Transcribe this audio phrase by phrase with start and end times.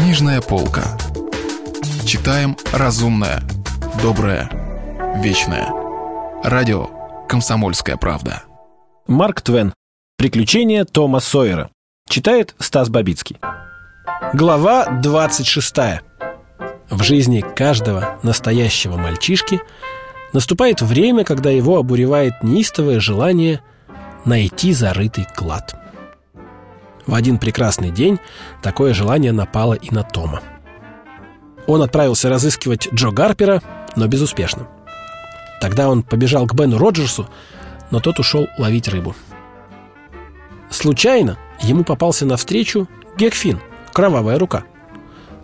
[0.00, 0.96] Книжная полка.
[2.06, 3.42] Читаем разумное,
[4.00, 4.48] доброе,
[5.16, 5.72] вечное.
[6.44, 6.86] Радио
[7.28, 8.44] «Комсомольская правда».
[9.08, 9.74] Марк Твен.
[10.16, 11.70] Приключения Тома Сойера.
[12.08, 13.38] Читает Стас Бабицкий.
[14.32, 15.74] Глава 26.
[16.90, 19.60] В жизни каждого настоящего мальчишки
[20.32, 23.62] наступает время, когда его обуревает неистовое желание
[24.24, 25.74] найти зарытый клад.
[27.08, 28.20] В один прекрасный день
[28.60, 30.42] такое желание напало и на Тома.
[31.66, 33.62] Он отправился разыскивать Джо Гарпера,
[33.96, 34.68] но безуспешно.
[35.58, 37.26] Тогда он побежал к Бену Роджерсу,
[37.90, 39.16] но тот ушел ловить рыбу.
[40.68, 43.58] Случайно ему попался навстречу Гекфин,
[43.94, 44.64] кровавая рука.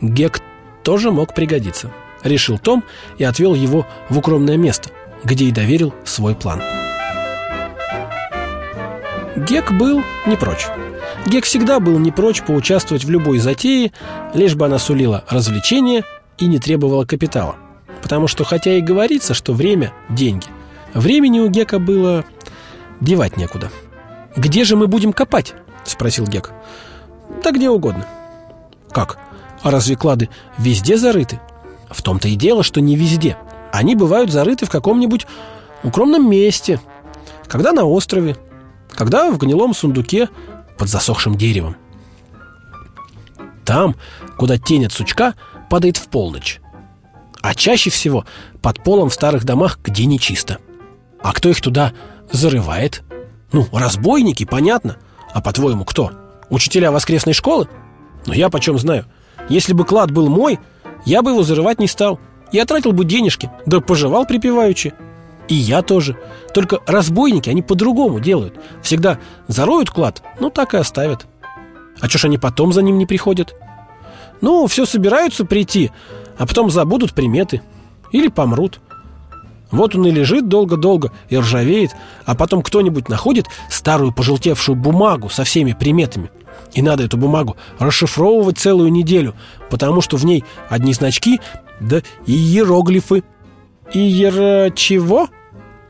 [0.00, 0.40] Гек
[0.82, 1.92] тоже мог пригодиться,
[2.24, 2.84] решил Том
[3.18, 4.88] и отвел его в укромное место,
[5.24, 6.79] где и доверил свой план.
[9.46, 10.66] Гек был не прочь.
[11.26, 13.92] Гек всегда был не прочь поучаствовать в любой затее,
[14.34, 16.04] лишь бы она сулила развлечения
[16.36, 17.56] и не требовала капитала.
[18.02, 20.46] Потому что, хотя и говорится, что время– деньги,
[20.92, 22.24] времени у Гека было
[23.00, 23.70] девать некуда.
[24.36, 26.52] «Где же мы будем копать?»– спросил Гек.
[27.42, 28.06] «Да где угодно».
[28.90, 29.18] «Как?
[29.62, 30.28] А разве клады
[30.58, 31.40] везде зарыты?»
[31.90, 33.36] «В том-то и дело, что не везде.
[33.72, 35.26] Они бывают зарыты в каком-нибудь
[35.82, 36.78] укромном месте.
[37.48, 38.36] Когда на острове,
[39.00, 40.28] когда в гнилом сундуке
[40.76, 41.74] под засохшим деревом.
[43.64, 43.96] Там,
[44.36, 45.36] куда тень от сучка
[45.70, 46.60] падает в полночь.
[47.40, 48.26] А чаще всего
[48.60, 50.58] под полом в старых домах, где не чисто.
[51.22, 51.94] А кто их туда
[52.30, 53.02] зарывает?
[53.52, 54.98] Ну, разбойники, понятно.
[55.32, 56.12] А по-твоему, кто?
[56.50, 57.70] Учителя воскресной школы?
[58.26, 59.06] Но я почем знаю.
[59.48, 60.58] Если бы клад был мой,
[61.06, 62.20] я бы его зарывать не стал.
[62.52, 64.92] Я тратил бы денежки, да пожевал припеваючи.
[65.50, 66.16] И я тоже.
[66.54, 68.54] Только разбойники, они по-другому делают.
[68.82, 71.26] Всегда зароют клад, ну так и оставят.
[72.00, 73.54] А чё ж они потом за ним не приходят?
[74.40, 75.90] Ну, все собираются прийти,
[76.38, 77.62] а потом забудут приметы.
[78.12, 78.80] Или помрут.
[79.72, 85.42] Вот он и лежит долго-долго и ржавеет, а потом кто-нибудь находит старую пожелтевшую бумагу со
[85.42, 86.30] всеми приметами.
[86.74, 89.34] И надо эту бумагу расшифровывать целую неделю,
[89.68, 91.40] потому что в ней одни значки,
[91.80, 93.24] да и иероглифы.
[93.92, 94.72] Иер...
[94.74, 95.28] чего?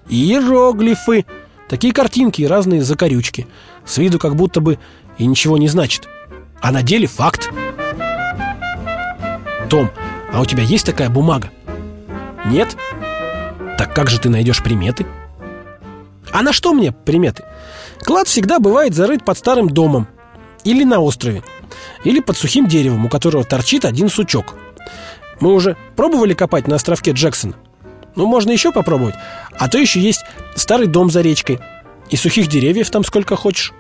[0.09, 1.27] Иероглифы.
[1.69, 3.47] Такие картинки и разные закорючки.
[3.85, 4.79] С виду как будто бы
[5.19, 6.09] и ничего не значит.
[6.61, 7.51] А на деле факт.
[9.69, 9.91] Том,
[10.33, 11.51] а у тебя есть такая бумага?
[12.47, 12.77] Нет?
[13.79, 15.07] Так как же ты найдешь приметы?
[16.33, 17.45] А на что мне приметы?
[18.01, 20.09] Клад всегда бывает зарыт под старым домом
[20.65, 21.43] Или на острове
[22.05, 24.55] Или под сухим деревом, у которого торчит один сучок
[25.41, 27.55] Мы уже пробовали копать на островке Джексона?
[28.17, 29.15] Ну, можно еще попробовать.
[29.59, 30.25] А то еще есть
[30.57, 31.61] старый дом за речкой.
[32.11, 33.73] И сухих деревьев там сколько хочешь.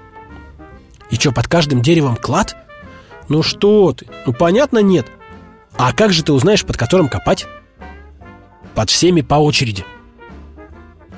[1.10, 2.56] И что, под каждым деревом клад?
[3.28, 5.06] Ну что ты, ну понятно нет.
[5.76, 7.46] А как же ты узнаешь, под которым копать?
[8.74, 9.84] Под всеми по очереди.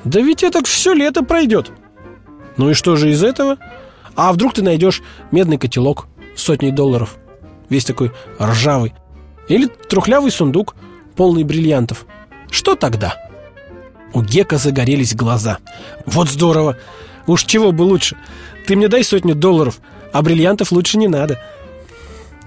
[0.05, 1.71] Да ведь это все лето пройдет
[2.57, 3.59] Ну и что же из этого?
[4.17, 7.17] А вдруг ты найдешь медный котелок сотней долларов?
[7.69, 8.95] Весь такой ржавый.
[9.49, 10.75] Или трухлявый сундук,
[11.17, 12.07] полный бриллиантов
[12.53, 13.17] что тогда?
[14.13, 15.59] У Гека загорелись глаза.
[16.07, 16.77] Вот здорово!
[17.27, 18.17] Уж чего бы лучше.
[18.67, 19.81] Ты мне дай сотню долларов,
[20.13, 21.41] а бриллиантов лучше не надо.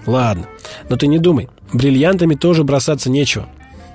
[0.06, 0.46] Ладно,
[0.88, 3.48] но ты не думай, бриллиантами тоже бросаться нечего.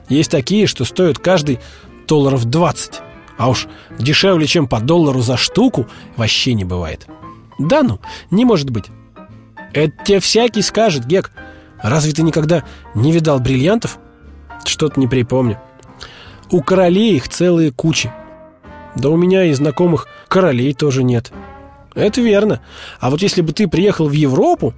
[0.10, 1.60] Есть такие, что стоят каждый
[2.08, 3.00] долларов 20.
[3.38, 3.68] А уж
[3.98, 7.08] дешевле, чем по доллару за штуку, вообще не бывает.
[7.58, 8.86] Да ну, не может быть.
[9.74, 11.32] Это тебе всякий скажет, Гек.
[11.82, 12.64] Разве ты никогда
[12.94, 13.98] не видал бриллиантов?
[14.66, 15.60] Что-то не припомню.
[16.52, 18.12] У королей их целые кучи.
[18.96, 21.32] Да у меня и знакомых королей тоже нет.
[21.96, 22.62] Это верно.
[23.00, 24.74] А вот если бы ты приехал в Европу,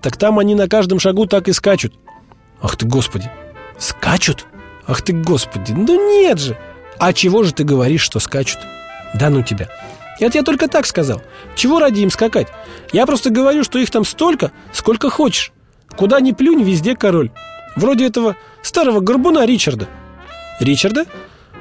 [0.00, 1.94] так там они на каждом шагу так и скачут.
[2.60, 3.30] Ах ты, Господи.
[3.76, 4.46] Скачут?
[4.86, 5.72] Ах ты, Господи.
[5.72, 6.56] Ну нет же.
[6.98, 8.60] А чего же ты говоришь, что скачут?
[9.14, 9.68] Да ну тебя.
[10.20, 11.22] Это я только так сказал.
[11.56, 12.46] Чего ради им скакать?
[12.92, 15.52] Я просто говорю, что их там столько, сколько хочешь.
[15.96, 17.30] Куда ни плюнь, везде король.
[17.74, 19.88] Вроде этого старого горбуна Ричарда.
[20.60, 21.06] Ричарда?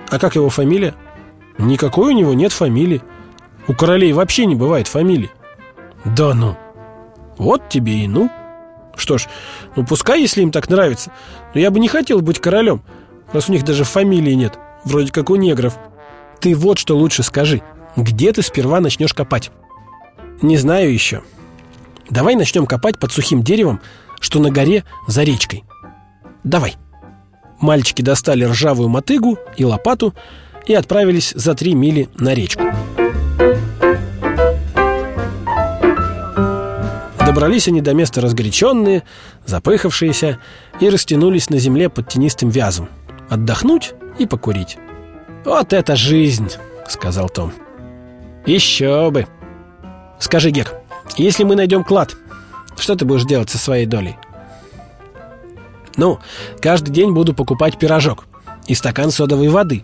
[0.10, 0.96] А как его фамилия?
[1.58, 3.02] Никакой у него нет фамилии.
[3.68, 5.32] У королей вообще не бывает фамилии.
[6.04, 6.56] Да ну.
[7.38, 8.30] Вот тебе и ну.
[8.96, 9.28] Что ж,
[9.76, 11.12] ну пускай, если им так нравится.
[11.54, 12.82] Но я бы не хотел быть королем,
[13.34, 14.58] раз у них даже фамилии нет.
[14.86, 15.78] Вроде как у негров.
[16.40, 17.62] Ты вот что лучше скажи.
[17.96, 19.52] Где ты сперва начнешь копать?
[20.42, 21.24] Не знаю еще.
[22.10, 23.82] Давай начнем копать под сухим деревом,
[24.20, 25.64] что на горе за речкой.
[26.44, 26.76] Давай.
[27.60, 30.13] Мальчики достали ржавую мотыгу и лопату
[30.66, 32.63] и отправились за три мили на речку.
[37.25, 39.04] Добрались они до места разгоряченные,
[39.46, 40.40] запыхавшиеся
[40.80, 42.90] и растянулись на земле под тенистым вязом.
[43.30, 44.78] Отдохнуть и покурить.
[45.44, 46.51] «Вот это жизнь!»—
[46.88, 47.51] сказал Том.
[48.46, 49.28] «Еще бы!»
[50.19, 50.75] «Скажи, Гек,
[51.18, 52.16] если мы найдем клад,
[52.78, 54.16] что ты будешь делать со своей долей?»
[55.98, 56.20] «Ну,
[56.62, 58.26] каждый день буду покупать пирожок
[58.68, 59.84] и стакан содовой воды.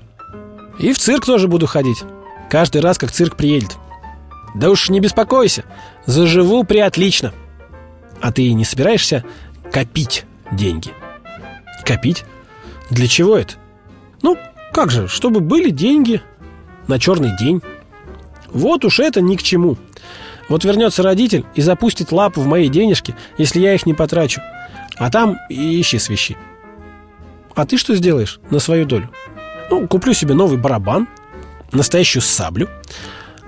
[0.80, 2.04] И в цирк тоже буду ходить,
[2.50, 3.78] каждый раз, как цирк приедет.
[4.56, 5.64] Да уж не беспокойся,
[6.06, 7.34] заживу приотлично.
[8.20, 9.24] А ты не собираешься
[9.72, 10.92] копить деньги?»
[11.86, 12.26] «Копить?
[12.90, 13.56] Для чего это?»
[14.22, 14.38] «Ну,
[14.74, 16.22] как же, чтобы были деньги
[16.88, 17.62] на черный день».
[18.54, 19.78] Вот уж это ни к чему.
[20.50, 24.42] Вот вернется родитель и запустит лапу в мои денежки, если я их не потрачу.
[25.02, 26.38] А там и ищи свищи.
[27.56, 29.10] А ты что сделаешь на свою долю?
[29.72, 31.08] Ну, куплю себе новый барабан,
[31.72, 32.70] настоящую саблю,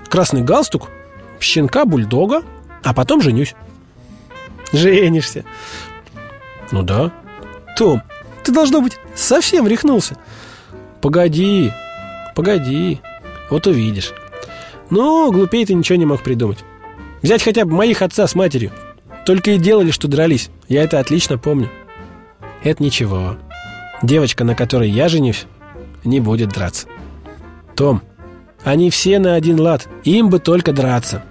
[0.08, 0.90] красный галстук,
[1.38, 2.42] щенка-бульдога,
[2.82, 3.54] а потом женюсь.
[4.72, 5.44] Женишься?
[6.72, 7.12] Ну да.
[7.78, 8.02] Том,
[8.42, 10.16] ты, должно быть, совсем рехнулся.
[11.00, 11.72] Погоди,
[12.34, 13.00] погоди,
[13.48, 14.12] вот увидишь.
[14.90, 16.58] Но глупее ты ничего не мог придумать.
[17.22, 18.72] Взять хотя бы моих отца с матерью.
[19.24, 20.50] Только и делали, что дрались.
[20.68, 21.70] Я это отлично помню.
[22.62, 23.36] Это ничего.
[24.02, 25.46] Девочка, на которой я женюсь,
[26.04, 26.86] не будет драться.
[27.74, 28.02] Том,
[28.62, 29.88] они все на один лад.
[30.04, 31.24] Им бы только драться.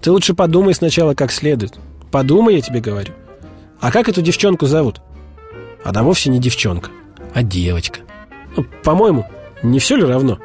[0.00, 1.78] Ты лучше подумай сначала как следует.
[2.10, 3.12] Подумай, я тебе говорю.
[3.80, 5.00] А как эту девчонку зовут?
[5.84, 6.90] Она вовсе не девчонка,
[7.34, 8.00] а девочка.
[8.56, 9.26] Ну, по-моему,
[9.62, 10.38] не все ли равно?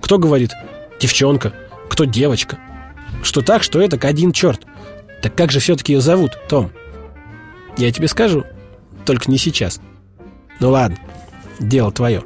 [0.00, 0.52] Кто говорит
[1.00, 1.52] девчонка,
[1.88, 2.58] кто девочка.
[3.22, 4.66] Что так, что это один черт.
[5.22, 6.72] Так как же все-таки ее зовут, Том?
[7.76, 8.44] Я тебе скажу,
[9.06, 9.80] только не сейчас.
[10.60, 10.98] Ну ладно,
[11.58, 12.22] дело твое.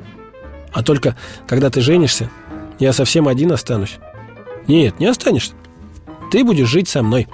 [0.73, 1.17] А только,
[1.47, 2.31] когда ты женишься,
[2.79, 3.99] я совсем один останусь.
[4.67, 5.53] Нет, не останешься.
[6.31, 7.29] Ты будешь жить со мной.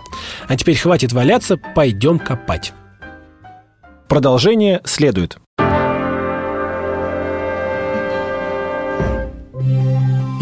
[0.48, 2.72] А теперь хватит валяться, пойдем копать.
[4.08, 5.38] Продолжение следует.